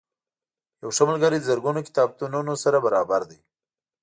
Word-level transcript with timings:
یو 0.81 0.89
ښه 0.95 1.03
ملګری 1.09 1.37
د 1.39 1.47
زرګونو 1.49 1.81
کتابتونونو 1.87 2.53
سره 2.63 2.77
برابر 2.85 3.21
دی. 3.29 3.39